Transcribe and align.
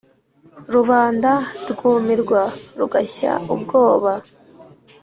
rubanda 0.73 1.31
rwumirwa, 1.71 2.41
rugashya 2.79 3.31
ubwoba 3.53 4.13